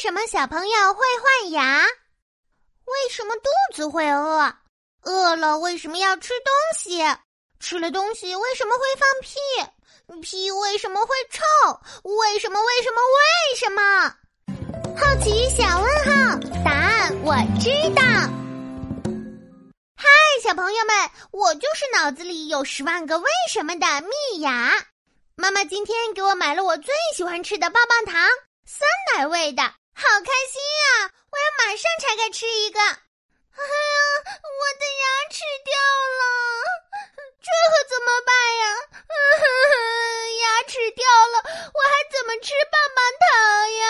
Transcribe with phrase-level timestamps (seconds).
[0.00, 1.84] 什么小朋友会换牙？
[1.84, 4.50] 为什么肚子会饿？
[5.02, 7.02] 饿了为什么要吃东西？
[7.58, 10.22] 吃了东西为什么会放屁？
[10.22, 11.42] 屁为什么会臭？
[12.02, 12.58] 为什么？
[12.62, 13.00] 为什么？
[13.12, 14.16] 为什么？
[14.98, 18.02] 好奇小问号，答案我知道。
[19.96, 20.08] 嗨，
[20.42, 24.72] 小朋友们，我就是脑子里有十万个为什么的蜜芽。
[25.36, 28.26] 妈妈今天给我买了我最喜欢吃的棒棒糖，
[28.64, 29.62] 酸奶味的，
[30.00, 31.12] 好开心啊！
[31.30, 32.80] 我要马上拆开吃一个。
[32.80, 35.76] 哎呀，我的牙齿掉
[36.18, 36.22] 了，
[37.44, 38.64] 这可怎么办呀？
[40.40, 41.36] 牙齿掉了，
[41.74, 43.28] 我还怎么吃棒棒糖
[43.74, 43.84] 呀？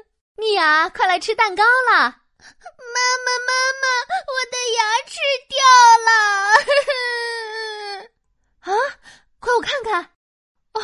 [0.36, 1.92] 蜜芽，快来吃蛋糕了！
[1.98, 3.52] 妈妈，妈
[3.82, 3.86] 妈，
[4.32, 5.60] 我的牙齿掉
[6.06, 6.10] 了！
[8.60, 8.72] 啊，
[9.38, 10.12] 快我看看。
[10.72, 10.80] 哦，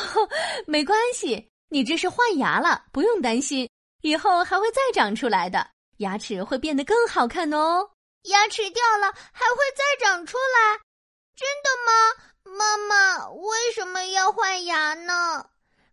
[0.67, 3.67] 没关系，你这是换牙了，不用担心，
[4.03, 5.67] 以后还会再长出来的。
[6.01, 7.89] 牙齿会变得更好看哦！
[8.25, 10.79] 牙齿掉了还会再长出来，
[11.35, 12.59] 真的吗？
[12.59, 15.47] 妈妈为什么要换牙呢？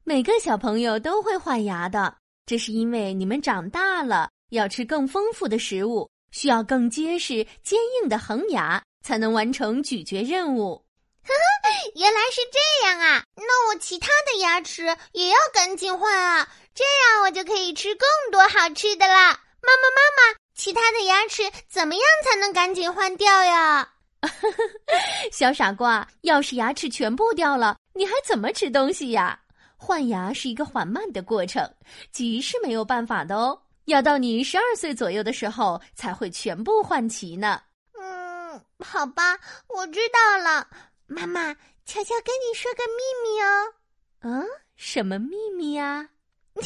[0.03, 2.13] 每个小朋友都会换牙的，
[2.45, 10.83] 这是因为你们长大了，要吃更丰富的食物，需要更结实、坚硬的恒牙，才能完成咀嚼任务。
[11.33, 13.23] 呵呵，原来是这样啊！
[13.35, 19.39] 那我其他的牙齿也要赶紧换啊，这样我就可以吃更多好吃的啦。
[19.61, 23.87] 妈妈，妈妈，其他的牙齿怎么样才能赶紧换掉呀？
[25.31, 29.39] 小傻瓜，要是牙齿全部掉了，你还怎么吃东西呀？
[29.77, 31.69] 换牙是一个缓慢的过程，
[32.11, 33.61] 急是没有办法的哦。
[33.85, 37.61] 要到你十二岁左右的时候才会全部换齐呢。
[37.99, 40.67] 嗯，好吧，我知道了。
[41.09, 41.53] 妈妈，
[41.85, 43.73] 悄悄跟你说个秘密哦。
[44.21, 46.07] 嗯，什么秘密呀？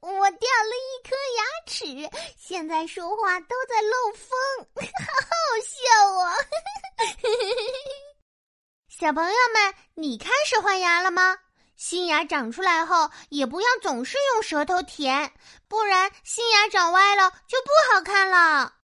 [0.00, 4.38] 我掉了一颗牙齿，现在说话都在漏风，
[4.80, 5.28] 好好
[5.60, 5.74] 笑
[6.14, 6.32] 哦！
[8.88, 11.36] 小朋友们，你开始换牙了吗？
[11.76, 15.32] 新牙长出来后，也不要总是用舌头舔，
[15.68, 18.72] 不然新牙长歪了就不好看了。